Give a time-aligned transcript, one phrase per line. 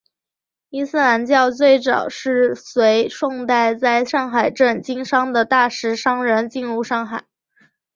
[0.71, 7.25] 伊斯兰教最早是随宋代在上海镇经商的大食商人进入上海。